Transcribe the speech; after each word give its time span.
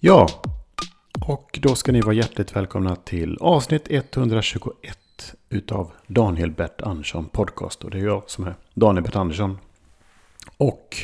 Ja, 0.00 0.28
och 1.26 1.58
då 1.62 1.74
ska 1.74 1.92
ni 1.92 2.00
vara 2.00 2.14
hjärtligt 2.14 2.56
välkomna 2.56 2.96
till 2.96 3.38
avsnitt 3.40 3.86
121 3.88 5.34
utav 5.48 5.90
Daniel 6.06 6.50
Bert 6.50 6.80
Andersson 6.80 7.28
podcast. 7.28 7.84
Och 7.84 7.90
det 7.90 7.98
är 7.98 8.04
jag 8.04 8.22
som 8.26 8.44
är 8.46 8.54
Daniel 8.74 9.04
Bert 9.04 9.16
Andersson. 9.16 9.58
Och 10.56 10.96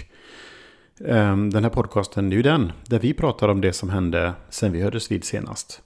eh, 1.01 1.37
den 1.37 1.65
här 1.65 1.71
podcasten 1.71 2.33
är 2.33 2.37
ju 2.37 2.43
den 2.43 2.73
där 2.87 2.99
vi 2.99 3.15
pratar 3.15 3.49
om 3.49 3.61
det 3.61 3.73
som 3.73 3.91
hände 3.91 4.33
sen 4.49 4.73
vi 4.73 4.83
hördes 4.83 5.11
vid 5.11 5.25
senast. 5.25 5.83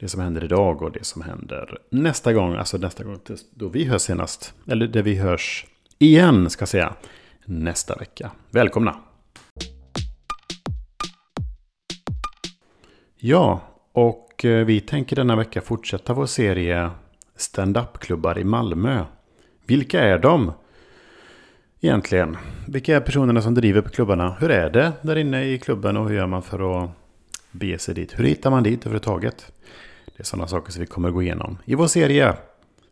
Det 0.00 0.08
som 0.08 0.20
händer 0.20 0.44
idag 0.44 0.82
och 0.82 0.92
det 0.92 1.04
som 1.04 1.22
händer 1.22 1.78
nästa 1.90 2.32
gång, 2.32 2.54
alltså 2.54 2.78
nästa 2.78 3.04
gång 3.04 3.18
då 3.50 3.68
vi 3.68 3.84
hörs 3.84 4.02
senast. 4.02 4.54
Eller 4.66 4.86
där 4.86 5.02
vi 5.02 5.14
hörs 5.14 5.66
igen, 5.98 6.50
ska 6.50 6.62
jag 6.62 6.68
säga, 6.68 6.94
nästa 7.44 7.94
vecka. 7.94 8.30
Välkomna! 8.50 9.07
Ja, 13.20 13.60
och 13.92 14.44
eh, 14.44 14.64
vi 14.64 14.80
tänker 14.80 15.16
denna 15.16 15.36
vecka 15.36 15.60
fortsätta 15.60 16.12
vår 16.12 16.26
serie 16.26 16.90
stand-up-klubbar 17.36 18.38
i 18.38 18.44
Malmö. 18.44 19.04
Vilka 19.66 20.00
är 20.00 20.18
de? 20.18 20.52
Egentligen. 21.80 22.36
Vilka 22.68 22.96
är 22.96 23.00
personerna 23.00 23.42
som 23.42 23.54
driver 23.54 23.80
på 23.80 23.90
klubbarna? 23.90 24.36
Hur 24.40 24.50
är 24.50 24.70
det 24.70 24.92
där 25.02 25.16
inne 25.16 25.44
i 25.44 25.58
klubben 25.58 25.96
och 25.96 26.08
hur 26.08 26.16
gör 26.16 26.26
man 26.26 26.42
för 26.42 26.84
att 26.84 26.90
bege 27.50 27.78
sig 27.78 27.94
dit? 27.94 28.18
Hur 28.18 28.24
hittar 28.24 28.50
man 28.50 28.62
dit 28.62 28.80
överhuvudtaget? 28.80 29.52
Det 30.16 30.22
är 30.22 30.24
sådana 30.24 30.48
saker 30.48 30.72
som 30.72 30.80
vi 30.80 30.86
kommer 30.86 31.10
gå 31.10 31.22
igenom 31.22 31.58
i 31.64 31.74
vår 31.74 31.86
serie 31.86 32.36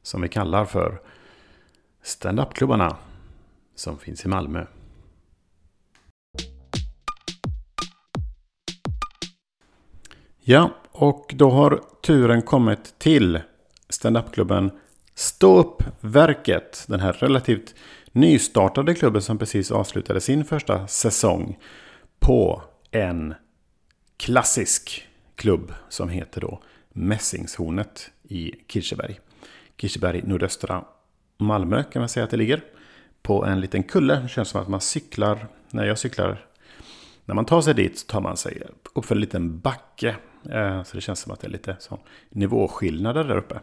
som 0.02 0.22
vi 0.22 0.28
kallar 0.28 0.64
för 0.64 1.00
Stand-up-klubbarna 2.02 2.96
som 3.74 3.98
finns 3.98 4.24
i 4.24 4.28
Malmö. 4.28 4.66
Ja, 10.48 10.70
och 10.92 11.34
då 11.36 11.50
har 11.50 11.80
turen 12.02 12.42
kommit 12.42 12.98
till 12.98 13.40
standupklubben 13.88 14.70
Stå 15.14 15.58
upp-verket. 15.58 16.84
Den 16.88 17.00
här 17.00 17.12
relativt 17.12 17.74
nystartade 18.12 18.94
klubben 18.94 19.22
som 19.22 19.38
precis 19.38 19.70
avslutade 19.70 20.20
sin 20.20 20.44
första 20.44 20.86
säsong 20.86 21.58
på 22.18 22.62
en 22.90 23.34
klassisk 24.16 25.08
klubb 25.34 25.72
som 25.88 26.08
heter 26.08 26.40
då 26.40 26.62
Mässingshornet 26.92 28.10
i 28.22 28.52
Kirseberg. 28.68 29.20
Kirseberg 29.76 30.22
nordöstra 30.24 30.84
Malmö 31.38 31.82
kan 31.82 32.00
man 32.00 32.08
säga 32.08 32.24
att 32.24 32.30
det 32.30 32.36
ligger. 32.36 32.64
På 33.22 33.44
en 33.44 33.60
liten 33.60 33.82
kulle. 33.82 34.20
Det 34.20 34.28
känns 34.28 34.48
som 34.48 34.60
att 34.60 34.68
man 34.68 34.80
cyklar. 34.80 35.48
När 35.70 35.84
jag 35.84 35.98
cyklar. 35.98 36.46
När 37.24 37.34
man 37.34 37.44
tar 37.44 37.60
sig 37.60 37.74
dit 37.74 37.98
så 37.98 38.06
tar 38.06 38.20
man 38.20 38.36
sig 38.36 38.62
upp 38.94 39.04
för 39.04 39.14
en 39.14 39.20
liten 39.20 39.60
backe. 39.60 40.16
Eh, 40.50 40.82
så 40.82 40.96
det 40.96 41.00
känns 41.00 41.20
som 41.20 41.32
att 41.32 41.40
det 41.40 41.46
är 41.46 41.50
lite 41.50 41.76
så 41.78 41.98
nivåskillnader 42.30 43.24
där 43.24 43.36
uppe. 43.36 43.60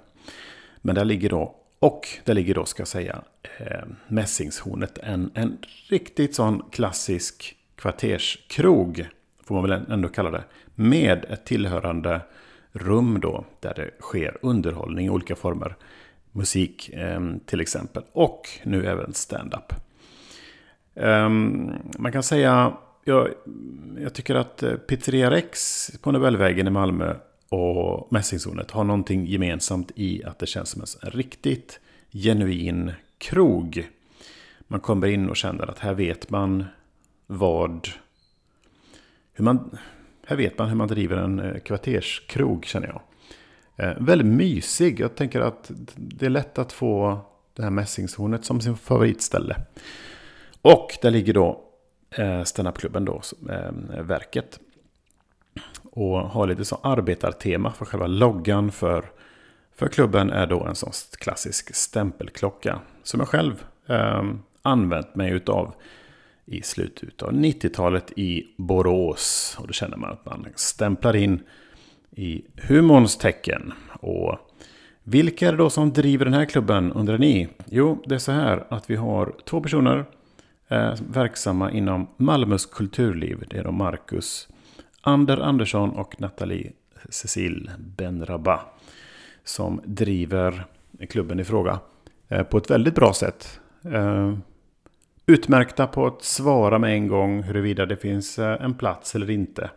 Men 0.82 0.96
där 0.96 1.06
ligger 1.06 1.30
då, 1.30 1.56
och 1.80 2.08
där 2.24 2.34
ligger 2.34 2.56
då 2.56 2.66
ska 2.66 2.82
jag 2.82 2.88
säga, 2.88 3.22
eh, 3.58 3.84
Mässingshornet. 4.08 4.98
En, 4.98 5.32
en 5.34 5.58
riktigt 5.90 6.36
sån 6.36 6.64
klassisk 6.72 7.56
kvarterskrog, 7.76 9.08
får 9.44 9.56
man 9.56 9.70
väl 9.70 9.86
ändå 9.92 10.10
kalla 10.10 10.32
det. 10.32 10.44
Med 10.76 11.26
ett 11.26 11.46
tillhörande 11.46 12.22
rum 12.72 13.20
då, 13.20 13.46
där 13.60 13.74
det 13.76 13.92
sker 14.02 14.38
underhållning 14.42 15.06
i 15.06 15.10
olika 15.10 15.36
former. 15.36 15.76
Musik 16.32 16.90
ehm, 16.94 17.40
till 17.46 17.62
exempel, 17.62 18.04
och 18.12 18.42
nu 18.64 18.86
även 18.88 19.14
stand-up. 19.14 19.74
Ehm, 20.96 21.72
man 21.98 22.12
kan 22.12 22.24
säga 22.24 22.74
jag, 23.04 23.30
jag 24.00 24.14
tycker 24.14 24.36
att 24.36 24.64
eh, 24.64 24.74
Pizzeria 24.74 25.32
Rex 25.32 25.92
på 26.02 26.12
Nobelvägen 26.12 26.68
i 26.68 26.70
Malmö 26.70 27.16
och 27.50 28.08
Mässingshornet 28.12 28.72
har 28.72 28.84
någonting 28.84 29.26
gemensamt 29.26 29.92
i 29.96 30.24
att 30.24 30.40
det 30.40 30.46
känns 30.46 30.70
som 30.70 30.84
en 31.02 31.10
riktigt 31.10 31.80
genuin 32.12 32.92
krog. 33.18 33.90
Man 34.68 34.80
kommer 34.80 35.08
in 35.08 35.30
och 35.30 35.36
känner 35.36 35.70
att 35.70 35.80
här 35.80 35.94
vet 35.94 36.30
man 36.30 36.66
vad... 37.28 37.88
Hur 39.34 39.44
man, 39.44 39.78
här 40.26 40.36
vet 40.36 40.58
man 40.58 40.70
hur 40.70 40.76
man 40.76 40.88
driver 40.88 41.18
en 41.18 41.40
eh, 41.40 41.60
kvarterskrog 41.60 42.66
känner 42.66 42.88
jag. 42.88 43.02
Eh, 43.76 43.98
väldigt 44.00 44.28
mysig. 44.28 45.00
Jag 45.00 45.16
tänker 45.16 45.42
att 45.42 45.72
det 45.96 46.26
är 46.26 46.30
lätt 46.30 46.58
att 46.58 46.72
få 46.72 47.20
det 47.54 47.64
här 47.64 47.70
Mässingshornet 47.70 48.46
som 48.46 48.62
sin 48.62 48.78
favoritställe. 48.78 49.56
Och 50.62 50.98
där 51.02 51.12
ligger 51.12 51.34
då 51.34 51.73
eh, 52.16 52.44
standupklubben 52.44 53.06
då, 53.06 53.22
eh, 53.50 54.02
verket. 54.02 54.60
Och 55.92 56.18
har 56.18 56.48
lite 56.48 56.66
så 56.66 56.80
arbetartema 56.84 57.72
för 57.74 57.86
själva 57.86 58.08
loggan 58.08 58.72
för, 58.72 59.12
för 59.76 59.88
klubben 59.88 60.30
är 60.30 60.48
då 60.48 60.64
en 60.64 60.76
sån 60.76 60.92
klassisk 61.20 61.76
stämpelklocka. 61.76 62.80
Som 63.04 63.20
jag 63.20 63.30
själv 63.30 63.64
eh, 63.88 64.24
använt 64.62 65.16
mig 65.16 65.32
utav 65.32 65.74
i 66.46 66.62
slutet 66.62 67.22
av 67.22 67.32
90-talet 67.32 68.12
i 68.16 68.48
Borås. 68.58 69.58
Och 69.60 69.68
då 69.68 69.74
känner 69.74 69.98
man 69.98 70.12
att 70.12 70.26
man 70.26 70.48
stämplar 70.56 71.16
in 71.16 71.44
i 72.12 72.42
humorns 72.56 73.18
tecken. 73.18 73.74
Och 74.00 74.38
vilka 75.04 75.48
är 75.48 75.52
det 75.52 75.58
då 75.58 75.70
som 75.70 75.94
driver 75.94 76.26
den 76.26 76.34
här 76.34 76.46
klubben 76.46 76.94
undrar 76.94 77.18
ni? 77.18 77.48
Jo, 77.66 78.04
det 78.06 78.16
är 78.16 78.20
så 78.20 78.32
här 78.32 78.66
att 78.70 78.90
vi 78.90 78.96
har 78.96 79.36
två 79.46 79.62
personer 79.62 80.06
eh, 80.74 80.94
verksamma 81.10 81.72
inom 81.72 82.08
Malmös 82.18 82.66
kulturliv. 82.66 83.44
Det 83.50 83.58
är 83.58 83.64
då 83.64 83.72
Marcus 83.72 84.48
Ander 85.02 85.38
Andersson 85.38 85.90
och 85.90 86.22
Nathalie 86.22 86.72
Cecil 87.10 87.72
Benraba. 87.98 88.60
Som 89.44 89.82
driver 89.86 90.66
klubben 91.10 91.40
i 91.40 91.44
fråga 91.44 91.80
eh, 92.28 92.44
på 92.44 92.58
ett 92.58 92.72
väldigt 92.72 92.96
bra 92.96 93.14
sätt. 93.14 93.60
Eh, 93.92 94.38
utmärkta 95.26 95.88
på 95.88 96.08
att 96.08 96.24
svara 96.24 96.80
med 96.80 96.94
en 96.94 97.08
gång 97.08 97.44
huruvida 97.44 97.86
det 97.86 97.98
finns 97.98 98.40
eh, 98.40 98.64
en 98.64 98.74
plats 98.74 99.16
eller 99.16 99.30
inte. 99.30 99.70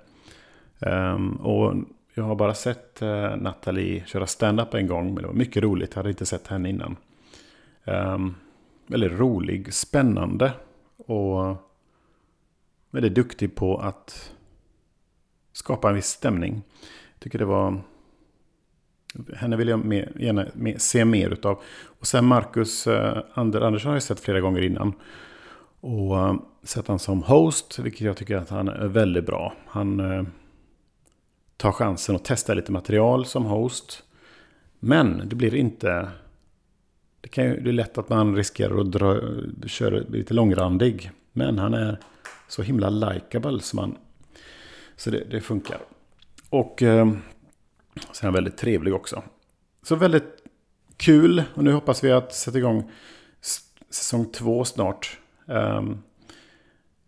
Ehm, 0.80 1.36
och 1.36 1.74
jag 2.14 2.24
har 2.24 2.34
bara 2.34 2.54
sett 2.54 3.02
eh, 3.02 3.36
Nathalie 3.36 4.04
köra 4.06 4.26
stand-up 4.26 4.74
en 4.74 4.86
gång, 4.86 5.14
men 5.14 5.22
det 5.22 5.26
var 5.26 5.34
mycket 5.34 5.62
roligt. 5.62 5.90
Jag 5.90 5.96
hade 5.96 6.08
inte 6.08 6.26
sett 6.26 6.46
henne 6.46 6.68
innan. 6.68 6.96
Ehm, 7.84 8.34
väldigt 8.86 9.12
rolig, 9.12 9.74
spännande 9.74 10.52
och 11.06 11.56
väldigt 12.90 13.14
duktig 13.14 13.54
på 13.54 13.78
att 13.78 14.32
skapa 15.52 15.88
en 15.88 15.94
viss 15.94 16.06
stämning. 16.06 16.62
Jag 17.14 17.20
tycker 17.20 17.38
det 17.38 17.44
var... 17.44 17.82
Henne 19.34 19.56
vill 19.56 19.68
jag 19.68 19.84
mer, 19.84 20.12
gärna 20.16 20.46
mer, 20.54 20.78
se 20.78 21.04
mer 21.04 21.30
utav. 21.30 21.60
Och 22.00 22.06
sen 22.06 22.24
Marcus 22.24 22.86
eh, 22.86 23.18
Ander 23.34 23.60
Andersson 23.60 23.88
har 23.88 23.96
jag 23.96 24.02
sett 24.02 24.20
flera 24.20 24.40
gånger 24.40 24.62
innan. 24.62 24.92
Och 25.80 26.18
eh, 26.18 26.34
sett 26.62 26.88
han 26.88 26.98
som 26.98 27.22
host, 27.22 27.78
vilket 27.78 28.00
jag 28.00 28.16
tycker 28.16 28.36
att 28.36 28.50
han 28.50 28.68
är 28.68 28.86
väldigt 28.86 29.26
bra. 29.26 29.54
Han 29.66 30.00
eh, 30.00 30.22
tar 31.56 31.72
chansen 31.72 32.16
att 32.16 32.24
testa 32.24 32.54
lite 32.54 32.72
material 32.72 33.26
som 33.26 33.44
host. 33.44 34.02
Men 34.80 35.28
det 35.28 35.36
blir 35.36 35.54
inte 35.54 36.08
det, 37.20 37.28
kan 37.28 37.44
ju, 37.44 37.60
det 37.60 37.70
är 37.70 37.72
lätt 37.72 37.98
att 37.98 38.08
man 38.08 38.36
riskerar 38.36 38.80
att 38.80 38.92
dra, 38.92 39.20
köra 39.66 39.98
lite 39.98 40.34
långrandig. 40.34 41.10
Men 41.32 41.58
han 41.58 41.74
är 41.74 41.98
så 42.48 42.62
himla 42.62 42.90
likeable. 42.90 43.60
så, 43.60 43.76
man, 43.76 43.96
så 44.96 45.10
det, 45.10 45.24
det 45.30 45.40
funkar. 45.40 45.78
Och 46.50 46.82
eh, 46.82 47.12
så 48.12 48.22
är 48.22 48.26
han 48.26 48.34
väldigt 48.34 48.56
trevlig 48.56 48.94
också. 48.94 49.22
Så 49.82 49.96
väldigt 49.96 50.42
kul. 50.96 51.42
Och 51.54 51.64
nu 51.64 51.72
hoppas 51.72 52.04
vi 52.04 52.12
att 52.12 52.34
sätta 52.34 52.58
igång 52.58 52.90
säsong 53.90 54.32
två 54.32 54.64
snart. 54.64 55.18
Eh, 55.48 55.82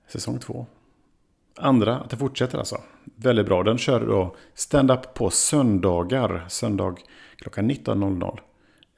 säsong 0.08 0.38
två. 0.38 0.66
Andra, 1.56 1.96
att 1.99 2.11
det 2.11 2.16
fortsätter 2.16 2.58
alltså. 2.58 2.81
Väldigt 3.04 3.46
bra. 3.46 3.62
Den 3.62 3.78
kör 3.78 4.06
då 4.06 4.37
stand-up 4.54 5.14
på 5.14 5.31
söndagar. 5.31 6.44
Söndag 6.49 6.96
klockan 7.37 7.70
19.00. 7.70 8.38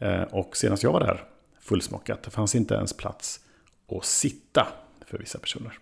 Eh, 0.01 0.23
och 0.23 0.57
senast 0.57 0.83
jag 0.83 0.93
var 0.93 1.01
där, 1.01 1.25
fullsmockat, 1.61 2.23
det 2.23 2.31
fanns 2.31 2.55
inte 2.55 2.75
ens 2.75 2.93
plats 2.93 3.41
att 3.97 4.05
sitta 4.05 4.67
för 5.07 5.19
vissa 5.19 5.39
personer. 5.39 5.79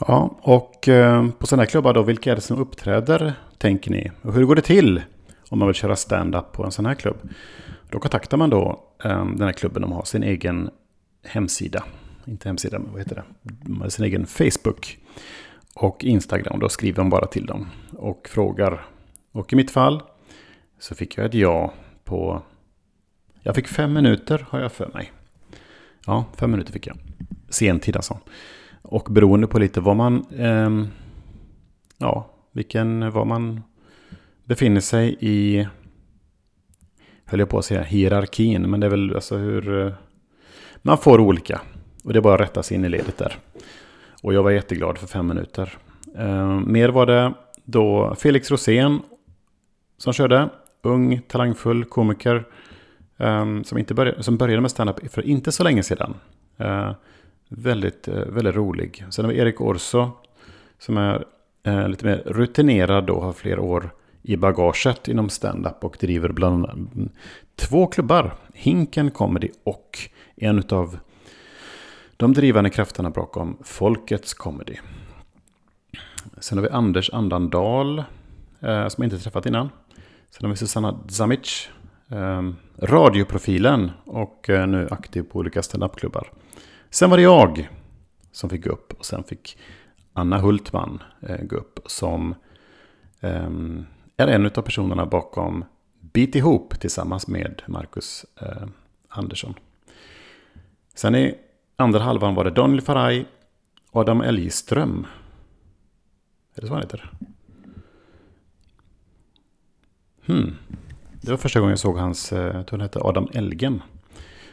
Ja, 0.00 0.38
och 0.42 0.88
eh, 0.88 1.28
på 1.30 1.46
sådana 1.46 1.62
här 1.62 1.70
klubbar 1.70 1.94
då, 1.94 2.02
vilka 2.02 2.32
är 2.32 2.34
det 2.34 2.40
som 2.40 2.58
uppträder, 2.58 3.34
tänker 3.58 3.90
ni? 3.90 4.10
Och 4.22 4.32
hur 4.32 4.44
går 4.44 4.54
det 4.54 4.62
till 4.62 5.02
om 5.48 5.58
man 5.58 5.68
vill 5.68 5.74
köra 5.74 5.96
stand-up 5.96 6.52
på 6.52 6.64
en 6.64 6.72
sån 6.72 6.86
här 6.86 6.94
klubb? 6.94 7.16
Då 7.90 7.98
kontaktar 7.98 8.36
man 8.36 8.50
då 8.50 8.84
eh, 9.04 9.24
den 9.26 9.42
här 9.42 9.52
klubben, 9.52 9.82
de 9.82 9.92
har 9.92 10.04
sin 10.04 10.22
egen 10.22 10.70
hemsida. 11.24 11.84
Inte 12.26 12.48
hemsida, 12.48 12.78
men 12.78 12.92
vad 12.92 13.00
heter 13.00 13.24
det? 13.82 13.90
Sin 13.90 14.04
egen 14.04 14.26
Facebook 14.26 14.98
och 15.74 16.04
Instagram. 16.04 16.60
Då 16.60 16.68
skriver 16.68 17.02
man 17.02 17.10
bara 17.10 17.26
till 17.26 17.46
dem 17.46 17.70
och 17.92 18.28
frågar. 18.28 18.86
Och 19.32 19.52
i 19.52 19.56
mitt 19.56 19.70
fall 19.70 20.02
så 20.78 20.94
fick 20.94 21.18
jag 21.18 21.26
ett 21.26 21.34
ja 21.34 21.72
på... 22.04 22.42
Jag 23.42 23.54
fick 23.54 23.68
fem 23.68 23.92
minuter 23.92 24.46
har 24.48 24.60
jag 24.60 24.72
för 24.72 24.90
mig. 24.94 25.12
Ja, 26.06 26.24
fem 26.36 26.50
minuter 26.50 26.72
fick 26.72 26.86
jag. 26.86 26.96
Sentid 27.48 27.96
alltså. 27.96 28.18
Och 28.82 29.08
beroende 29.10 29.46
på 29.46 29.58
lite 29.58 29.80
vad 29.80 29.96
man... 29.96 30.26
Eh, 30.38 30.86
ja, 31.98 32.30
vilken... 32.52 33.10
Vad 33.10 33.26
man 33.26 33.62
befinner 34.44 34.80
sig 34.80 35.16
i... 35.20 35.66
Höll 37.24 37.40
jag 37.40 37.48
på 37.48 37.58
att 37.58 37.64
säga 37.64 37.82
hierarkin, 37.82 38.70
men 38.70 38.80
det 38.80 38.86
är 38.86 38.90
väl 38.90 39.14
alltså 39.14 39.36
hur... 39.36 39.86
Eh, 39.86 39.92
man 40.82 40.98
får 40.98 41.20
olika. 41.20 41.60
Och 42.04 42.12
det 42.12 42.18
är 42.18 42.22
bara 42.22 42.34
att 42.34 42.40
rätta 42.40 42.62
sig 42.62 42.76
in 42.76 42.84
i 42.84 42.88
ledet 42.88 43.18
där. 43.18 43.36
Och 44.22 44.34
jag 44.34 44.42
var 44.42 44.50
jätteglad 44.50 44.98
för 44.98 45.06
fem 45.06 45.26
minuter. 45.26 45.78
Eh, 46.16 46.60
mer 46.60 46.88
var 46.88 47.06
det 47.06 47.34
då 47.64 48.14
Felix 48.14 48.50
Rosén 48.50 49.00
som 49.98 50.12
körde. 50.12 50.48
Ung, 50.86 51.20
talangfull 51.28 51.84
komiker. 51.84 52.44
Um, 53.16 53.64
som, 53.64 53.78
inte 53.78 53.94
började, 53.94 54.22
som 54.22 54.36
började 54.36 54.60
med 54.60 54.70
standup 54.70 55.12
för 55.12 55.22
inte 55.22 55.52
så 55.52 55.64
länge 55.64 55.82
sedan. 55.82 56.14
Uh, 56.60 56.92
väldigt, 57.48 58.08
uh, 58.08 58.14
väldigt 58.14 58.54
rolig. 58.54 59.04
Sen 59.10 59.24
har 59.24 59.32
vi 59.32 59.38
Erik 59.38 59.60
Orso. 59.60 60.10
Som 60.78 60.96
är 60.96 61.24
uh, 61.68 61.88
lite 61.88 62.06
mer 62.06 62.22
rutinerad 62.26 63.10
och 63.10 63.22
har 63.22 63.32
fler 63.32 63.58
år 63.58 63.90
i 64.22 64.36
bagaget 64.36 65.08
inom 65.08 65.28
standup. 65.28 65.84
Och 65.84 65.96
driver 66.00 66.28
bland 66.28 66.66
annat 66.66 66.88
två 67.56 67.86
klubbar. 67.86 68.34
Hinken 68.54 69.10
Comedy 69.10 69.48
och 69.64 69.98
en 70.36 70.62
av 70.70 70.98
de 72.16 72.32
drivande 72.32 72.70
krafterna 72.70 73.10
bakom 73.10 73.56
Folkets 73.64 74.34
Comedy. 74.34 74.76
Sen 76.38 76.58
har 76.58 76.62
vi 76.62 76.70
Anders 76.70 77.10
Andandal. 77.10 78.04
som 78.60 79.02
jag 79.02 79.04
inte 79.04 79.18
träffat 79.18 79.46
innan. 79.46 79.70
Sen 80.30 80.44
har 80.44 80.48
vi 80.48 80.56
Susanna 80.56 80.98
Zamic. 81.08 81.68
Eh, 82.08 82.42
radioprofilen 82.78 83.90
och 84.04 84.50
eh, 84.50 84.66
nu 84.66 84.88
aktiv 84.90 85.22
på 85.22 85.38
olika 85.38 85.62
standupklubbar. 85.62 86.32
Sen 86.90 87.10
var 87.10 87.16
det 87.16 87.22
jag 87.22 87.68
som 88.32 88.50
fick 88.50 88.64
gå 88.64 88.70
upp 88.70 88.92
och 88.92 89.06
sen 89.06 89.24
fick 89.24 89.58
Anna 90.12 90.38
Hultman 90.38 91.02
eh, 91.20 91.42
gå 91.42 91.56
upp 91.56 91.78
som 91.86 92.34
ehm, 93.20 93.86
är 94.16 94.26
en 94.26 94.46
av 94.46 94.62
personerna 94.62 95.06
bakom 95.06 95.64
Bit 96.00 96.34
ihop 96.34 96.80
tillsammans 96.80 97.28
med 97.28 97.62
Marcus 97.66 98.26
eh, 98.40 98.68
Andersson. 99.08 99.54
Sen 100.94 101.14
i 101.14 101.34
andra 101.76 102.00
halvan 102.00 102.34
var 102.34 102.44
det 102.44 102.50
Daniel 102.50 102.80
Faraj, 102.80 103.26
Adam 103.92 104.20
Elgström. 104.20 105.06
Är 106.54 106.60
det 106.60 106.66
så 106.66 106.72
han 106.72 106.82
heter? 106.82 107.12
Hmm. 110.26 110.54
Det 111.20 111.30
var 111.30 111.38
första 111.38 111.60
gången 111.60 111.70
jag 111.70 111.78
såg 111.78 111.96
hans, 111.96 112.32
eh, 112.32 112.56
jag 112.56 112.66
tror 112.66 112.78
han 112.78 112.80
hette 112.80 113.00
Adam 113.00 113.28
Elgen. 113.32 113.82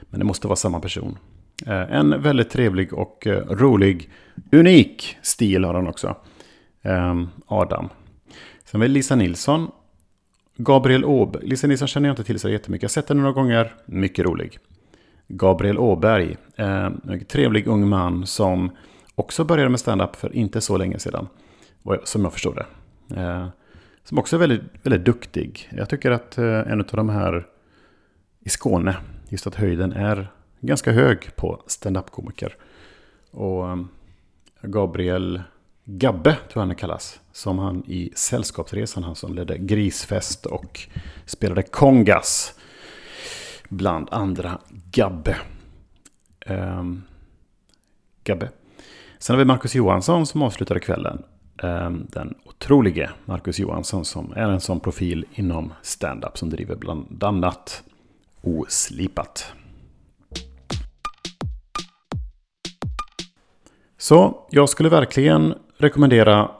Men 0.01 0.19
det 0.19 0.25
måste 0.25 0.47
vara 0.47 0.55
samma 0.55 0.79
person. 0.79 1.17
Eh, 1.65 1.95
en 1.95 2.21
väldigt 2.21 2.49
trevlig 2.49 2.93
och 2.93 3.27
eh, 3.27 3.39
rolig, 3.49 4.09
unik 4.51 5.17
stil 5.21 5.63
har 5.63 5.73
han 5.73 5.87
också. 5.87 6.15
Ehm, 6.81 7.27
Adam. 7.47 7.89
Sen 8.65 8.79
var 8.79 8.87
det 8.87 8.93
Lisa 8.93 9.15
Nilsson. 9.15 9.71
Gabriel 10.57 11.05
Åberg. 11.05 11.47
Lisa 11.47 11.67
Nilsson 11.67 11.87
känner 11.87 12.09
jag 12.09 12.13
inte 12.13 12.23
till 12.23 12.39
så 12.39 12.49
jättemycket. 12.49 12.83
Jag 12.83 12.89
har 12.89 12.91
sett 12.91 13.09
henne 13.09 13.21
några 13.21 13.33
gånger. 13.33 13.73
Mycket 13.85 14.25
rolig. 14.25 14.59
Gabriel 15.27 15.77
Åberg. 15.77 16.37
Ehm, 16.55 17.01
en 17.09 17.25
trevlig 17.25 17.67
ung 17.67 17.87
man 17.87 18.25
som 18.25 18.71
också 19.15 19.43
började 19.43 19.69
med 19.69 19.79
stand-up 19.79 20.15
för 20.15 20.35
inte 20.35 20.61
så 20.61 20.77
länge 20.77 20.99
sedan. 20.99 21.27
Som 22.03 22.23
jag 22.23 22.33
förstod 22.33 22.55
det. 22.55 22.65
Ehm, 23.21 23.47
som 24.03 24.17
också 24.17 24.35
är 24.35 24.39
väldigt, 24.39 24.61
väldigt 24.83 25.05
duktig. 25.05 25.69
Jag 25.77 25.89
tycker 25.89 26.11
att 26.11 26.37
eh, 26.37 26.45
en 26.45 26.79
av 26.79 26.87
de 26.91 27.09
här 27.09 27.47
i 28.39 28.49
Skåne, 28.49 28.95
just 29.29 29.47
att 29.47 29.55
höjden 29.55 29.93
är 29.93 30.31
ganska 30.59 30.91
hög 30.91 31.35
på 31.35 31.63
stand-up-komiker. 31.67 32.55
Och 33.31 33.69
eh, 33.69 33.77
Gabriel 34.61 35.41
Gabbe, 35.85 36.31
tror 36.31 36.61
jag 36.61 36.67
han 36.67 36.75
kallas. 36.75 37.19
Som 37.31 37.59
han 37.59 37.83
i 37.87 38.11
Sällskapsresan, 38.15 39.03
han 39.03 39.15
som 39.15 39.33
ledde 39.33 39.57
Grisfest 39.57 40.45
och 40.45 40.79
spelade 41.25 41.63
kongas. 41.63 42.53
Bland 43.69 44.07
andra 44.11 44.59
Gabbe. 44.91 45.35
Um, 46.47 47.03
Gabbe. 48.23 48.49
Sen 49.19 49.33
har 49.33 49.37
vi 49.37 49.45
Marcus 49.45 49.75
Johansson 49.75 50.25
som 50.25 50.41
avslutade 50.41 50.79
kvällen. 50.79 51.23
um, 51.63 52.07
den 52.09 52.35
otrolige 52.63 53.09
Marcus 53.25 53.59
Johansson 53.59 54.05
som 54.05 54.33
är 54.35 54.49
en 54.49 54.59
sån 54.59 54.79
profil 54.79 55.25
inom 55.33 55.73
stand-up 55.81 56.37
som 56.37 56.49
driver 56.49 56.75
bland 56.75 57.23
annat 57.23 57.83
Oslipat. 58.41 59.53
Så 63.97 64.47
jag 64.49 64.69
skulle 64.69 64.89
verkligen 64.89 65.53
rekommendera 65.77 66.51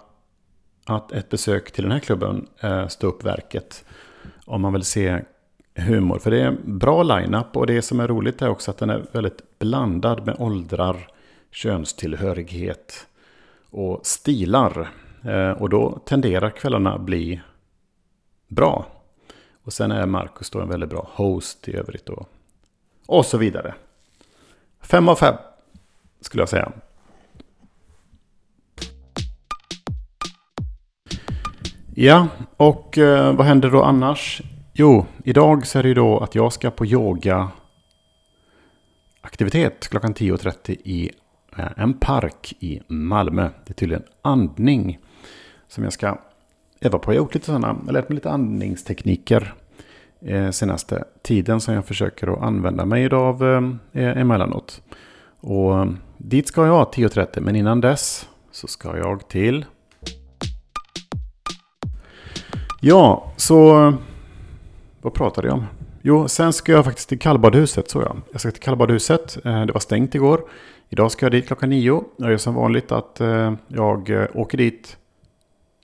att 0.86 1.12
ett 1.12 1.30
besök 1.30 1.72
till 1.72 1.84
den 1.84 1.92
här 1.92 2.00
klubben, 2.00 2.48
eh, 2.60 2.88
Stå 2.88 3.08
upp 3.08 3.24
verket, 3.26 3.86
om 4.46 4.62
man 4.62 4.74
vill 4.74 4.84
se 4.84 5.22
humor. 5.76 6.20
För 6.20 6.32
det 6.32 6.42
är 6.42 6.46
en 6.46 6.80
bra 6.80 7.04
line-up 7.04 7.58
och 7.58 7.68
det 7.68 7.82
som 7.82 8.00
är 8.00 8.08
roligt 8.08 8.42
är 8.42 8.50
också 8.50 8.72
att 8.72 8.78
den 8.78 8.90
är 8.90 9.06
väldigt 9.12 9.60
blandad 9.60 10.26
med 10.26 10.36
åldrar, 10.40 11.08
könstillhörighet 11.52 13.08
och 13.70 14.00
stilar. 14.04 15.03
Eh, 15.26 15.52
och 15.52 15.70
då 15.70 16.00
tenderar 16.06 16.50
kvällarna 16.50 16.98
bli 16.98 17.42
bra. 18.48 18.86
Och 19.64 19.74
sen 19.74 19.92
är 19.92 20.06
Marcus 20.06 20.50
då 20.50 20.62
en 20.62 20.70
väldigt 20.70 20.90
bra 20.90 21.10
host 21.12 21.68
i 21.68 21.76
övrigt. 21.76 22.10
Och, 22.10 22.30
och 23.08 23.26
så 23.26 23.38
vidare. 23.38 23.74
Fem 24.82 25.10
av 25.10 25.16
fem 25.16 25.36
skulle 26.22 26.42
jag 26.42 26.50
säga. 26.50 26.72
Ja, 31.96 32.28
och 32.58 32.98
eh, 32.98 33.36
vad 33.36 33.46
händer 33.46 33.70
då 33.70 33.84
annars? 33.84 34.42
Jo, 34.74 35.06
idag 35.24 35.68
så 35.68 35.80
är 35.80 35.84
det 35.84 35.90
ju 35.90 35.96
då 35.96 36.20
att 36.20 36.36
jag 36.36 36.54
ska 36.54 36.72
på 36.72 36.86
yoga 36.86 37.52
aktivitet 39.22 39.88
klockan 39.88 40.14
10.30 40.14 40.72
i 40.84 41.12
eh, 41.58 41.68
en 41.78 41.94
park 41.94 42.54
i 42.60 42.82
Malmö. 42.88 43.50
Det 43.66 43.72
är 43.72 43.74
tydligen 43.74 44.04
andning 44.22 45.00
som 45.74 45.84
jag 45.84 45.94
ska 45.94 46.18
öva 46.82 47.00
på. 47.00 47.12
Jag 47.12 47.20
har 47.20 47.24
gjort 47.26 47.34
lite 47.34 47.46
sådana, 47.46 47.76
jag 47.86 47.94
lärt 47.94 48.10
mig 48.10 48.16
lite 48.16 48.32
andningstekniker 48.32 49.54
eh, 50.22 50.50
senaste 50.50 51.04
tiden 51.22 51.62
som 51.62 51.74
jag 51.74 51.86
försöker 51.86 52.28
att 52.28 52.42
använda 52.42 52.86
mig 52.86 53.10
av 53.10 53.44
eh, 53.44 53.62
eh, 54.04 54.18
emellanåt. 54.18 54.82
Och 55.40 55.80
eh, 55.80 55.92
dit 56.18 56.48
ska 56.48 56.66
jag 56.66 56.88
10.30 56.88 57.40
men 57.40 57.56
innan 57.56 57.82
dess 57.82 58.30
så 58.52 58.68
ska 58.68 58.98
jag 58.98 59.28
till... 59.28 59.66
Ja, 62.82 63.32
så 63.38 63.88
eh, 63.88 63.94
vad 65.02 65.14
pratade 65.14 65.48
jag 65.48 65.58
om? 65.58 65.66
Jo, 66.02 66.28
sen 66.28 66.54
ska 66.54 66.72
jag 66.72 66.86
faktiskt 66.86 67.10
till 67.10 67.20
kallbadhuset, 67.20 67.90
så 67.90 68.02
jag. 68.02 68.22
Jag 68.32 68.42
ska 68.42 68.52
till 68.52 68.62
kallbadhuset. 68.62 69.38
Det 69.44 69.72
var 69.74 69.80
stängt 69.80 70.16
igår. 70.16 70.42
Idag 70.90 71.12
ska 71.12 71.26
jag 71.26 71.32
dit 71.32 71.48
klockan 71.48 71.70
nio. 71.70 72.04
Jag 72.18 72.32
gör 72.32 72.38
som 72.38 72.56
vanligt 72.56 72.92
att 72.92 73.22
jag 73.68 74.28
åker 74.34 74.58
dit. 74.58 74.98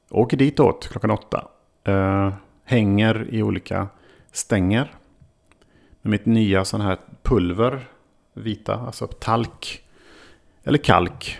Åker 0.09 0.37
ditåt 0.37 0.87
klockan 0.91 1.11
åtta. 1.11 1.47
Eh, 1.83 2.33
hänger 2.63 3.27
i 3.29 3.43
olika 3.43 3.87
stänger. 4.31 4.91
Med 6.01 6.11
mitt 6.11 6.25
nya 6.25 6.65
sån 6.65 6.81
här 6.81 6.97
pulver. 7.23 7.87
Vita, 8.33 8.73
alltså 8.75 9.07
talk. 9.07 9.83
Eller 10.63 10.77
kalk. 10.77 11.37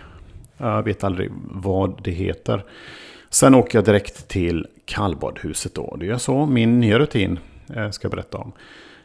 Jag 0.58 0.84
vet 0.84 1.04
aldrig 1.04 1.32
vad 1.52 2.04
det 2.04 2.12
heter. 2.12 2.66
Sen 3.30 3.56
åker 3.56 3.78
jag 3.78 3.86
direkt 3.86 4.28
till 4.28 4.68
kallbadhuset 4.86 5.76
då. 5.76 5.96
Det 5.96 6.10
är 6.10 6.18
så 6.18 6.46
min 6.46 6.80
nya 6.80 7.00
rutin 7.00 7.40
eh, 7.76 7.90
ska 7.90 8.06
jag 8.06 8.12
berätta 8.12 8.38
om. 8.38 8.52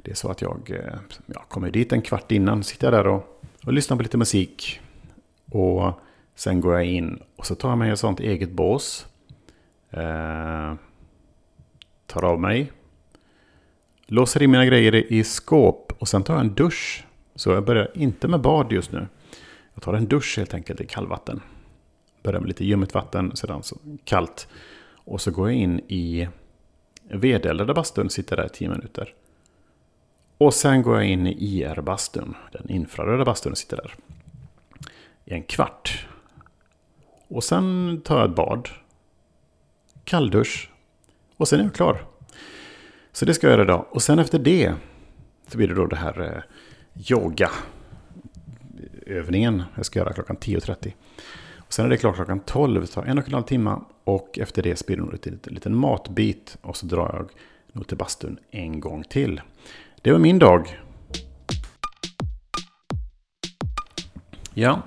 Det 0.02 0.10
är 0.10 0.14
så 0.14 0.30
att 0.30 0.42
jag, 0.42 0.70
eh, 0.70 0.98
jag 1.26 1.42
kommer 1.48 1.70
dit 1.70 1.92
en 1.92 2.02
kvart 2.02 2.32
innan. 2.32 2.64
Sitter 2.64 2.86
jag 2.86 3.04
där 3.04 3.06
och 3.06 3.34
och 3.64 3.72
lyssnar 3.72 3.96
på 3.96 4.02
lite 4.02 4.16
musik. 4.16 4.80
Och 5.50 5.92
sen 6.34 6.60
går 6.60 6.74
jag 6.74 6.84
in 6.84 7.22
och 7.36 7.46
så 7.46 7.54
tar 7.54 7.68
jag 7.68 7.78
mig 7.78 7.90
ett 7.90 7.98
sånt 7.98 8.20
eget 8.20 8.50
bås. 8.50 9.06
Eh, 9.96 10.74
tar 12.06 12.24
av 12.24 12.40
mig. 12.40 12.72
Låser 14.06 14.42
in 14.42 14.50
mina 14.50 14.66
grejer 14.66 15.12
i 15.12 15.24
skåp 15.24 15.92
och 15.98 16.08
sen 16.08 16.22
tar 16.22 16.34
jag 16.34 16.40
en 16.40 16.54
dusch. 16.54 17.04
Så 17.34 17.50
jag 17.50 17.64
börjar 17.64 17.90
inte 17.94 18.28
med 18.28 18.40
bad 18.40 18.72
just 18.72 18.92
nu. 18.92 19.06
Jag 19.74 19.82
tar 19.82 19.94
en 19.94 20.06
dusch 20.06 20.34
helt 20.38 20.54
enkelt 20.54 20.80
i 20.80 20.86
kallvatten. 20.86 21.40
Börjar 22.22 22.40
med 22.40 22.48
lite 22.48 22.64
ljummet 22.64 22.94
vatten, 22.94 23.36
sedan 23.36 23.62
så 23.62 23.76
kallt. 24.04 24.48
Och 24.94 25.20
så 25.20 25.30
går 25.30 25.50
jag 25.50 25.58
in 25.58 25.80
i 25.80 26.28
vedeldade 27.08 27.74
bastun, 27.74 28.10
sitter 28.10 28.36
där 28.36 28.46
i 28.46 28.48
tio 28.48 28.68
minuter. 28.68 29.14
Och 30.38 30.54
sen 30.54 30.82
går 30.82 30.96
jag 30.96 31.06
in 31.06 31.26
i 31.26 31.32
IR-bastun, 31.32 32.34
den 32.52 32.70
infraröda 32.70 33.24
bastun 33.24 33.52
och 33.52 33.58
sitter 33.58 33.76
där. 33.76 33.94
I 35.24 35.34
en 35.34 35.42
kvart. 35.42 36.06
Och 37.28 37.44
sen 37.44 38.00
tar 38.04 38.18
jag 38.18 38.30
ett 38.30 38.36
bad. 38.36 38.68
Kalldusch. 40.04 40.70
Och 41.36 41.48
sen 41.48 41.60
är 41.60 41.64
jag 41.64 41.74
klar. 41.74 42.06
Så 43.12 43.24
det 43.24 43.34
ska 43.34 43.46
jag 43.46 43.52
göra 43.52 43.62
idag. 43.62 43.86
Och 43.90 44.02
sen 44.02 44.18
efter 44.18 44.38
det 44.38 44.74
så 45.46 45.56
blir 45.56 45.68
det 45.68 45.74
då 45.74 45.86
det 45.86 45.96
här 45.96 46.20
eh, 46.20 46.42
yoga 47.12 47.50
övningen 49.06 49.62
jag 49.76 49.86
ska 49.86 49.98
göra 49.98 50.12
klockan 50.12 50.36
10.30. 50.36 50.92
Sen 51.68 51.84
är 51.84 51.88
det 51.88 51.96
klart 51.96 52.14
klockan 52.14 52.40
12, 52.40 52.80
det 52.80 52.86
tar 52.86 53.04
en 53.04 53.18
och 53.18 53.28
en 53.28 53.34
halv 53.34 53.42
timme. 53.42 53.76
Och 54.04 54.38
efter 54.38 54.62
det 54.62 54.86
blir 54.86 54.96
det 54.96 55.02
nog 55.02 55.26
en 55.26 55.54
liten 55.54 55.76
matbit. 55.76 56.58
Och 56.62 56.76
så 56.76 56.86
drar 56.86 57.10
jag 57.12 57.30
nog 57.72 57.86
till 57.86 57.96
bastun 57.96 58.38
en 58.50 58.80
gång 58.80 59.04
till. 59.04 59.40
Det 60.02 60.12
var 60.12 60.18
min 60.18 60.38
dag. 60.38 60.80
Ja, 64.54 64.82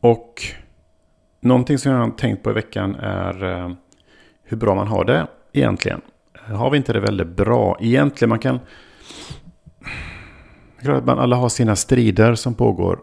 och 0.00 0.42
någonting 1.40 1.78
som 1.78 1.92
jag 1.92 1.98
har 1.98 2.10
tänkt 2.10 2.42
på 2.42 2.50
i 2.50 2.54
veckan 2.54 2.94
är 2.94 3.44
eh, 3.44 3.72
hur 4.52 4.56
bra 4.56 4.74
man 4.74 4.88
har 4.88 5.04
det 5.04 5.26
egentligen. 5.52 6.00
Har 6.32 6.70
vi 6.70 6.76
inte 6.76 6.92
det 6.92 7.00
väldigt 7.00 7.28
bra 7.28 7.76
egentligen? 7.80 8.28
Man 8.28 8.38
kan... 8.38 8.60
Klart 10.82 10.96
att 10.96 11.06
man 11.06 11.18
alla 11.18 11.36
har 11.36 11.48
sina 11.48 11.76
strider 11.76 12.34
som 12.34 12.54
pågår. 12.54 12.98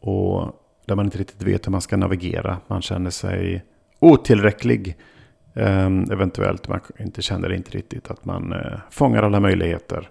Och 0.00 0.52
där 0.86 0.94
man 0.94 1.04
inte 1.04 1.18
riktigt 1.18 1.42
vet 1.42 1.66
hur 1.66 1.72
man 1.72 1.80
ska 1.80 1.96
navigera. 1.96 2.58
Man 2.66 2.82
känner 2.82 3.10
sig 3.10 3.64
otillräcklig. 3.98 4.96
Ehm, 5.54 6.04
eventuellt 6.10 6.68
man 6.68 6.80
inte 6.98 7.22
känner 7.22 7.52
inte 7.52 7.70
riktigt 7.70 8.10
att 8.10 8.24
man 8.24 8.52
eh, 8.52 8.78
fångar 8.90 9.22
alla 9.22 9.40
möjligheter. 9.40 10.10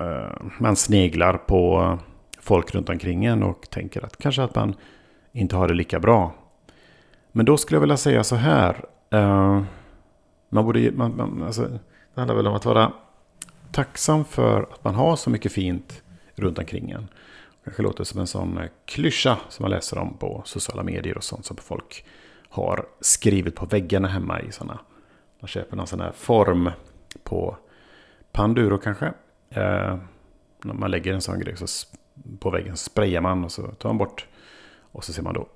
Eh, 0.00 0.46
man 0.58 0.76
sneglar 0.76 1.34
på 1.34 1.98
folk 2.40 2.74
runt 2.74 2.88
omkring 2.88 3.24
en 3.24 3.42
och 3.42 3.70
tänker 3.70 4.04
att 4.04 4.16
kanske 4.18 4.42
att 4.42 4.54
man 4.54 4.74
inte 5.32 5.56
har 5.56 5.68
det 5.68 5.74
lika 5.74 6.00
bra. 6.00 6.34
Men 7.32 7.46
då 7.46 7.56
skulle 7.56 7.76
jag 7.76 7.80
vilja 7.80 7.96
säga 7.96 8.24
så 8.24 8.36
här. 8.36 8.84
Uh, 9.14 9.62
man 10.48 10.64
borde, 10.64 10.92
man, 10.92 11.16
man, 11.16 11.42
alltså, 11.42 11.62
det 12.14 12.20
handlar 12.20 12.34
väl 12.34 12.46
om 12.46 12.54
att 12.54 12.64
vara 12.64 12.92
tacksam 13.72 14.24
för 14.24 14.62
att 14.62 14.84
man 14.84 14.94
har 14.94 15.16
så 15.16 15.30
mycket 15.30 15.52
fint 15.52 16.02
runt 16.34 16.58
omkring 16.58 16.90
en. 16.90 17.08
Kanske 17.64 17.82
låter 17.82 18.04
som 18.04 18.20
en 18.20 18.26
sån 18.26 18.58
eh, 18.58 18.68
klyscha 18.84 19.38
som 19.48 19.64
man 19.64 19.70
läser 19.70 19.98
om 19.98 20.16
på 20.18 20.42
sociala 20.44 20.82
medier 20.82 21.16
och 21.16 21.24
sånt 21.24 21.44
som 21.44 21.56
folk 21.56 22.04
har 22.48 22.86
skrivit 23.00 23.54
på 23.54 23.66
väggarna 23.66 24.08
hemma 24.08 24.40
i 24.40 24.52
sådana. 24.52 24.78
Man 25.40 25.48
köper 25.48 25.76
någon 25.76 25.86
sån 25.86 26.00
här 26.00 26.12
form 26.12 26.70
på 27.22 27.56
Panduro 28.32 28.78
kanske. 28.78 29.06
Eh, 29.50 29.98
när 30.64 30.74
man 30.74 30.90
lägger 30.90 31.12
en 31.12 31.20
sån 31.20 31.40
grej 31.40 31.56
så 31.56 31.66
på 32.38 32.50
väggen 32.50 32.76
sprayar 32.76 33.20
man 33.20 33.44
och 33.44 33.52
så 33.52 33.62
tar 33.62 33.88
man 33.88 33.98
bort. 33.98 34.26
Och 34.92 35.04
så 35.04 35.12
ser 35.12 35.22
man 35.22 35.34
då 35.34 35.48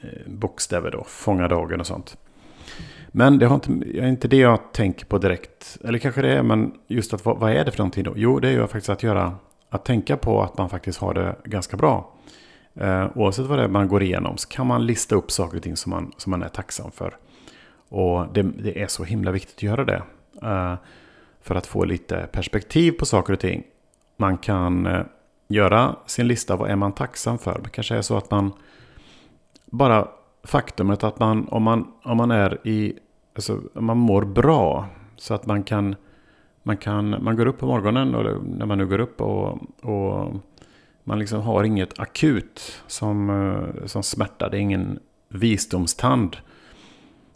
eh, 0.00 0.26
bokstäver 0.26 0.90
då, 0.90 1.04
fånga 1.04 1.48
dagen 1.48 1.80
och 1.80 1.86
sånt. 1.86 2.16
Men 3.08 3.38
det 3.38 3.46
har 3.46 3.54
inte, 3.54 3.72
är 3.72 4.06
inte 4.06 4.28
det 4.28 4.36
jag 4.36 4.72
tänker 4.72 5.06
på 5.06 5.18
direkt. 5.18 5.78
Eller 5.84 5.98
kanske 5.98 6.22
det 6.22 6.32
är, 6.32 6.42
men 6.42 6.72
just 6.86 7.14
att 7.14 7.24
vad, 7.24 7.38
vad 7.38 7.52
är 7.52 7.64
det 7.64 7.70
för 7.70 7.78
någonting 7.78 8.04
då? 8.04 8.12
Jo, 8.16 8.40
det 8.40 8.48
är 8.48 8.52
ju 8.52 8.60
faktiskt 8.60 8.88
att 8.88 9.02
göra 9.02 9.34
att 9.70 9.84
tänka 9.84 10.16
på 10.16 10.42
att 10.42 10.58
man 10.58 10.70
faktiskt 10.70 10.98
har 10.98 11.14
det 11.14 11.36
ganska 11.44 11.76
bra. 11.76 12.12
Eh, 12.74 13.06
oavsett 13.14 13.46
vad 13.46 13.58
det 13.58 13.64
är 13.64 13.68
man 13.68 13.88
går 13.88 14.02
igenom 14.02 14.36
så 14.36 14.48
kan 14.48 14.66
man 14.66 14.86
lista 14.86 15.14
upp 15.14 15.30
saker 15.30 15.56
och 15.56 15.62
ting 15.62 15.76
som 15.76 15.90
man, 15.90 16.12
som 16.16 16.30
man 16.30 16.42
är 16.42 16.48
tacksam 16.48 16.90
för. 16.90 17.16
Och 17.88 18.32
det, 18.32 18.42
det 18.42 18.82
är 18.82 18.86
så 18.86 19.04
himla 19.04 19.30
viktigt 19.30 19.56
att 19.56 19.62
göra 19.62 19.84
det. 19.84 20.02
Eh, 20.42 20.74
för 21.42 21.54
att 21.54 21.66
få 21.66 21.84
lite 21.84 22.28
perspektiv 22.32 22.92
på 22.92 23.06
saker 23.06 23.32
och 23.32 23.40
ting. 23.40 23.62
Man 24.16 24.38
kan 24.38 24.86
eh, 24.86 25.02
göra 25.48 25.96
sin 26.06 26.28
lista, 26.28 26.56
vad 26.56 26.70
är 26.70 26.76
man 26.76 26.92
tacksam 26.92 27.38
för? 27.38 27.60
Det 27.64 27.70
kanske 27.70 27.96
är 27.96 28.02
så 28.02 28.16
att 28.16 28.30
man 28.30 28.52
bara 29.66 30.08
faktumet 30.48 31.04
att 31.04 31.18
man 31.18 31.48
om 31.48 31.62
man, 31.62 31.92
om 32.02 32.16
man 32.16 32.30
är 32.30 32.66
i, 32.66 32.98
alltså 33.34 33.60
man 33.74 33.96
mår 33.96 34.22
bra. 34.22 34.86
Så 35.16 35.34
att 35.34 35.46
man 35.46 35.62
kan 35.62 35.96
man, 36.62 36.76
kan, 36.76 37.24
man 37.24 37.36
går 37.36 37.46
upp 37.46 37.58
på 37.58 37.66
morgonen 37.66 38.14
och 38.14 38.44
när 38.44 38.66
man 38.66 38.78
nu 38.78 38.86
går 38.86 38.98
upp 38.98 39.20
och, 39.20 39.58
och 39.82 40.34
man 41.04 41.18
liksom 41.18 41.40
har 41.40 41.64
inget 41.64 41.98
akut 41.98 42.82
som, 42.86 43.30
eh, 43.30 43.86
som 43.86 44.02
smärta. 44.02 44.48
Det 44.48 44.56
är 44.56 44.60
ingen 44.60 44.98
visdomstand. 45.28 46.36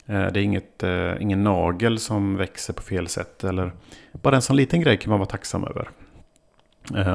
Eh, 0.06 0.26
det 0.32 0.40
är 0.40 0.42
inget, 0.42 0.82
eh, 0.82 1.22
ingen 1.22 1.44
nagel 1.44 1.98
som 1.98 2.36
växer 2.36 2.72
på 2.72 2.82
fel 2.82 3.08
sätt. 3.08 3.44
Eller 3.44 3.72
bara 4.12 4.36
en 4.36 4.42
sån 4.42 4.56
liten 4.56 4.80
grej 4.80 4.96
kan 4.96 5.10
man 5.10 5.18
vara 5.18 5.30
tacksam 5.30 5.64
över. 5.64 5.90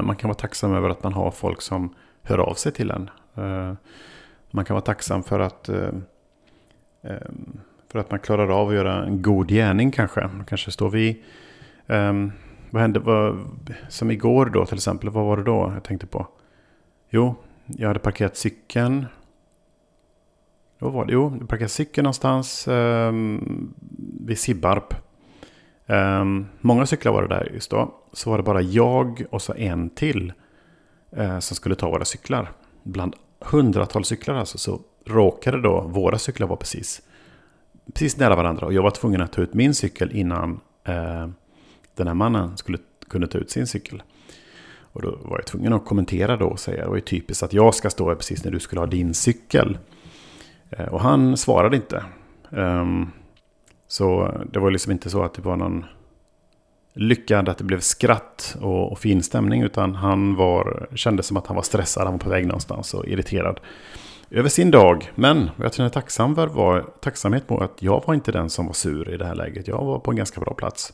Man 0.01 0.15
kan 0.15 0.27
vara 0.27 0.37
tacksam 0.37 0.73
över 0.73 0.89
att 0.89 1.03
man 1.03 1.13
har 1.13 1.31
folk 1.31 1.61
som 1.61 1.95
hör 2.23 2.37
av 2.37 2.53
sig 2.53 2.71
till 2.71 2.91
en. 2.91 3.09
Man 4.51 4.65
kan 4.65 4.73
vara 4.73 4.85
tacksam 4.85 5.23
för 5.23 5.39
att, 5.39 5.69
eh, 5.69 5.89
eh, 7.01 7.29
för 7.91 7.99
att 7.99 8.11
man 8.11 8.19
klarar 8.19 8.49
av 8.49 8.69
att 8.69 8.75
göra 8.75 9.05
en 9.05 9.21
god 9.21 9.49
gärning 9.49 9.91
kanske. 9.91 10.29
Kanske 10.47 10.71
står 10.71 10.89
vi 10.89 11.23
ehm, 11.87 12.31
vad 12.69 12.81
hände? 12.81 12.99
Vad, 12.99 13.47
som 13.89 14.11
igår 14.11 14.45
då 14.45 14.65
till 14.65 14.75
exempel. 14.75 15.09
Vad 15.09 15.25
var 15.25 15.37
det 15.37 15.43
då 15.43 15.71
jag 15.73 15.83
tänkte 15.83 16.07
på? 16.07 16.27
Jo, 17.09 17.35
jag 17.65 17.87
hade 17.87 17.99
parkerat 17.99 18.37
cykeln. 18.37 19.05
Vad 20.79 20.93
var 20.93 21.05
det? 21.05 21.13
Jo, 21.13 21.37
jag 21.39 21.49
parkerade 21.49 21.69
cykeln 21.69 22.03
någonstans 22.03 22.67
ehm, 22.67 23.73
vid 24.19 24.39
Sibbarp. 24.39 24.93
Ehm, 25.85 26.47
många 26.61 26.85
cyklar 26.85 27.11
var 27.11 27.21
det 27.21 27.27
där 27.35 27.51
just 27.53 27.71
då. 27.71 27.93
Så 28.13 28.29
var 28.29 28.37
det 28.37 28.43
bara 28.43 28.61
jag 28.61 29.23
och 29.29 29.41
så 29.41 29.53
en 29.53 29.89
till 29.89 30.33
eh, 31.11 31.39
som 31.39 31.55
skulle 31.55 31.75
ta 31.75 31.89
våra 31.89 32.05
cyklar. 32.05 32.51
Bland 32.83 33.15
hundratals 33.39 34.07
cyklar 34.07 34.35
alltså 34.35 34.57
så 34.57 34.81
råkade 35.05 35.61
då 35.61 35.81
våra 35.81 36.17
cyklar 36.17 36.47
vara 36.47 36.57
precis, 36.57 37.01
precis 37.93 38.17
nära 38.17 38.35
varandra. 38.35 38.65
Och 38.65 38.73
jag 38.73 38.83
var 38.83 38.91
tvungen 38.91 39.21
att 39.21 39.31
ta 39.31 39.41
ut 39.41 39.53
min 39.53 39.73
cykel 39.73 40.11
innan 40.11 40.59
eh, 40.83 41.27
den 41.95 42.07
här 42.07 42.13
mannen 42.13 42.57
skulle 42.57 42.77
kunna 43.07 43.27
ta 43.27 43.37
ut 43.37 43.51
sin 43.51 43.67
cykel. 43.67 44.03
Och 44.79 45.01
då 45.01 45.19
var 45.23 45.37
jag 45.37 45.45
tvungen 45.45 45.73
att 45.73 45.85
kommentera 45.85 46.37
då 46.37 46.45
och 46.45 46.59
säga 46.59 46.83
det 46.83 46.89
var 46.89 46.95
ju 46.95 47.01
typiskt 47.01 47.43
att 47.43 47.53
jag 47.53 47.75
ska 47.75 47.89
stå 47.89 48.07
här 48.07 48.15
precis 48.15 48.43
när 48.43 48.51
du 48.51 48.59
skulle 48.59 48.81
ha 48.81 48.85
din 48.85 49.13
cykel. 49.13 49.77
Eh, 50.69 50.85
och 50.85 51.01
han 51.01 51.37
svarade 51.37 51.75
inte. 51.75 52.03
Um, 52.49 53.11
så 53.87 54.33
det 54.51 54.59
var 54.59 54.71
liksom 54.71 54.91
inte 54.91 55.09
så 55.09 55.23
att 55.23 55.33
det 55.33 55.41
var 55.41 55.55
någon 55.55 55.85
lyckad, 56.97 57.49
att 57.49 57.57
det 57.57 57.63
blev 57.63 57.79
skratt 57.79 58.57
och, 58.61 58.91
och 58.91 58.99
fin 58.99 59.23
stämning. 59.23 59.61
Utan 59.61 59.95
han 59.95 60.35
var, 60.35 60.87
kände 60.95 61.23
som 61.23 61.37
att 61.37 61.47
han 61.47 61.55
var 61.55 61.63
stressad, 61.63 62.03
han 62.03 62.13
var 62.13 62.19
på 62.19 62.29
väg 62.29 62.45
någonstans 62.47 62.93
och 62.93 63.07
irriterad 63.07 63.59
över 64.31 64.49
sin 64.49 64.71
dag. 64.71 65.11
Men 65.15 65.49
vad 65.55 65.65
jag 65.65 65.73
känner 65.73 65.89
tacksam 65.89 66.35
för 66.35 66.47
var 66.47 66.81
tacksamhet 67.01 67.47
på 67.47 67.57
att 67.57 67.81
jag 67.81 68.03
var 68.07 68.13
inte 68.13 68.31
den 68.31 68.49
som 68.49 68.65
var 68.65 68.73
sur 68.73 69.13
i 69.13 69.17
det 69.17 69.25
här 69.25 69.35
läget. 69.35 69.67
Jag 69.67 69.85
var 69.85 69.99
på 69.99 70.11
en 70.11 70.17
ganska 70.17 70.41
bra 70.41 70.53
plats. 70.53 70.93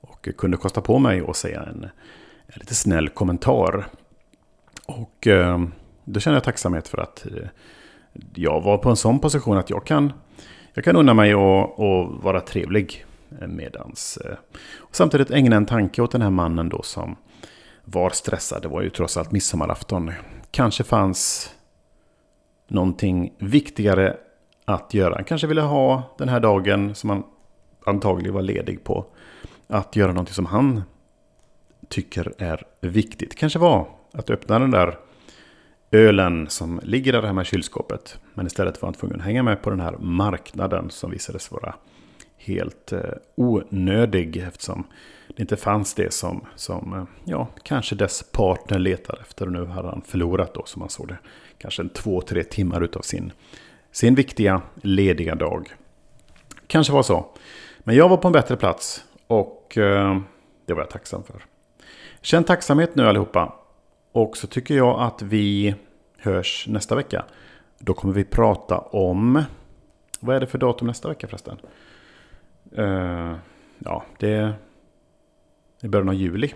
Och 0.00 0.28
kunde 0.36 0.56
kosta 0.56 0.80
på 0.80 0.98
mig 0.98 1.22
att 1.28 1.36
säga 1.36 1.62
en, 1.62 1.84
en 2.46 2.54
lite 2.54 2.74
snäll 2.74 3.08
kommentar. 3.08 3.86
Och 4.86 5.26
eh, 5.26 5.64
då 6.04 6.20
känner 6.20 6.36
jag 6.36 6.44
tacksamhet 6.44 6.88
för 6.88 6.98
att 6.98 7.26
eh, 7.26 7.48
jag 8.34 8.60
var 8.60 8.78
på 8.78 8.90
en 8.90 8.96
sån 8.96 9.18
position 9.18 9.56
att 9.56 9.70
jag 9.70 9.86
kan, 9.86 10.12
jag 10.74 10.84
kan 10.84 10.96
unna 10.96 11.14
mig 11.14 11.32
att 11.32 12.22
vara 12.22 12.40
trevlig. 12.40 13.04
Medans, 13.48 14.16
eh, 14.16 14.36
och 14.78 14.96
samtidigt 14.96 15.30
ägna 15.30 15.56
en 15.56 15.66
tanke 15.66 16.02
åt 16.02 16.12
den 16.12 16.22
här 16.22 16.30
mannen 16.30 16.68
då 16.68 16.82
som 16.82 17.16
var 17.84 18.10
stressad. 18.10 18.62
Det 18.62 18.68
var 18.68 18.82
ju 18.82 18.90
trots 18.90 19.16
allt 19.16 19.32
midsommarafton. 19.32 20.12
Kanske 20.50 20.84
fanns 20.84 21.54
någonting 22.68 23.34
viktigare 23.38 24.16
att 24.64 24.94
göra. 24.94 25.14
Han 25.14 25.24
kanske 25.24 25.46
ville 25.46 25.60
ha 25.60 26.14
den 26.18 26.28
här 26.28 26.40
dagen 26.40 26.94
som 26.94 27.10
han 27.10 27.22
antagligen 27.86 28.34
var 28.34 28.42
ledig 28.42 28.84
på 28.84 29.06
att 29.66 29.96
göra 29.96 30.12
någonting 30.12 30.34
som 30.34 30.46
han 30.46 30.82
tycker 31.88 32.32
är 32.38 32.66
viktigt. 32.80 33.34
Kanske 33.34 33.58
var 33.58 33.88
att 34.12 34.30
öppna 34.30 34.58
den 34.58 34.70
där 34.70 34.98
ölen 35.90 36.46
som 36.48 36.80
ligger 36.82 37.12
där 37.12 37.22
hemma 37.22 37.42
i 37.42 37.44
kylskåpet. 37.44 38.18
Men 38.34 38.46
istället 38.46 38.82
var 38.82 38.86
han 38.86 38.94
tvungen 38.94 39.20
att 39.20 39.26
hänga 39.26 39.42
med 39.42 39.62
på 39.62 39.70
den 39.70 39.80
här 39.80 39.96
marknaden 39.98 40.90
som 40.90 41.10
visades 41.10 41.50
vara 41.50 41.74
helt 42.44 42.92
eh, 42.92 43.00
onödig 43.34 44.36
eftersom 44.36 44.86
det 45.28 45.40
inte 45.40 45.56
fanns 45.56 45.94
det 45.94 46.12
som, 46.12 46.46
som 46.56 46.92
eh, 46.92 47.04
ja, 47.24 47.48
kanske 47.62 47.94
dess 47.94 48.22
partner 48.22 48.78
letar 48.78 49.18
efter. 49.20 49.46
Och 49.46 49.52
nu 49.52 49.66
hade 49.66 49.88
han 49.88 50.02
förlorat 50.02 50.54
då 50.54 50.62
som 50.64 50.80
man 50.80 50.88
såg 50.88 51.08
det. 51.08 51.18
Kanske 51.58 51.82
en 51.82 51.88
två, 51.88 52.20
tre 52.20 52.44
timmar 52.44 52.80
utav 52.80 53.00
sin, 53.00 53.32
sin 53.92 54.14
viktiga 54.14 54.62
lediga 54.82 55.34
dag. 55.34 55.74
Kanske 56.66 56.92
var 56.92 57.02
så. 57.02 57.26
Men 57.78 57.96
jag 57.96 58.08
var 58.08 58.16
på 58.16 58.28
en 58.28 58.32
bättre 58.32 58.56
plats 58.56 59.04
och 59.26 59.78
eh, 59.78 60.20
det 60.66 60.74
var 60.74 60.80
jag 60.80 60.90
tacksam 60.90 61.22
för. 61.22 61.44
Känn 62.20 62.44
tacksamhet 62.44 62.94
nu 62.94 63.08
allihopa. 63.08 63.54
Och 64.12 64.36
så 64.36 64.46
tycker 64.46 64.76
jag 64.76 65.00
att 65.00 65.22
vi 65.22 65.74
hörs 66.18 66.66
nästa 66.68 66.94
vecka. 66.94 67.24
Då 67.78 67.94
kommer 67.94 68.14
vi 68.14 68.24
prata 68.24 68.78
om... 68.78 69.44
Vad 70.20 70.36
är 70.36 70.40
det 70.40 70.46
för 70.46 70.58
datum 70.58 70.86
nästa 70.86 71.08
vecka 71.08 71.26
förresten? 71.26 71.56
Uh, 72.78 73.34
ja, 73.78 74.04
det 74.18 74.32
är 74.32 74.54
i 75.82 75.88
början 75.88 76.08
av 76.08 76.14
juli. 76.14 76.52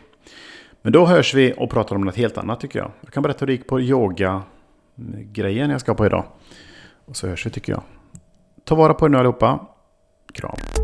Men 0.83 0.93
då 0.93 1.07
hörs 1.07 1.35
vi 1.35 1.55
och 1.57 1.71
pratar 1.71 1.97
om 1.97 2.05
något 2.05 2.17
helt 2.17 2.39
annat 2.39 2.61
tycker 2.61 2.79
jag. 2.79 2.91
Jag 3.01 3.13
kan 3.13 3.23
berätta 3.23 3.39
hur 3.41 3.47
det 3.47 3.53
gick 3.53 3.67
på 3.67 3.81
yoga-grejen 3.81 5.71
jag 5.71 5.81
ska 5.81 5.95
på 5.95 6.07
idag. 6.07 6.25
Och 7.05 7.17
så 7.17 7.27
hörs 7.27 7.47
vi 7.47 7.51
tycker 7.51 7.73
jag. 7.73 7.83
Ta 8.65 8.75
vara 8.75 8.95
på 8.95 9.07
er 9.07 9.09
nu 9.09 9.19
allihopa. 9.19 9.67
Kram. 10.33 10.78